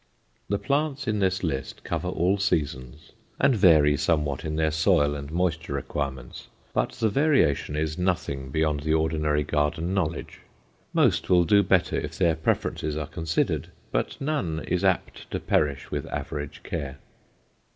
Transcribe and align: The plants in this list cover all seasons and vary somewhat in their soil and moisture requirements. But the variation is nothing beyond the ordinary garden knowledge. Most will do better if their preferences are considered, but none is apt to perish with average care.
The 0.49 0.57
plants 0.57 1.07
in 1.07 1.19
this 1.19 1.43
list 1.43 1.83
cover 1.83 2.07
all 2.07 2.39
seasons 2.39 3.11
and 3.39 3.55
vary 3.55 3.95
somewhat 3.95 4.43
in 4.43 4.55
their 4.55 4.71
soil 4.71 5.13
and 5.13 5.29
moisture 5.31 5.73
requirements. 5.73 6.47
But 6.73 6.93
the 6.93 7.07
variation 7.07 7.75
is 7.75 7.99
nothing 7.99 8.49
beyond 8.49 8.79
the 8.79 8.95
ordinary 8.95 9.43
garden 9.43 9.93
knowledge. 9.93 10.39
Most 10.91 11.29
will 11.29 11.43
do 11.43 11.61
better 11.61 11.97
if 11.99 12.17
their 12.17 12.35
preferences 12.35 12.97
are 12.97 13.05
considered, 13.05 13.69
but 13.91 14.19
none 14.19 14.63
is 14.67 14.83
apt 14.83 15.29
to 15.29 15.39
perish 15.39 15.91
with 15.91 16.07
average 16.07 16.63
care. 16.63 16.97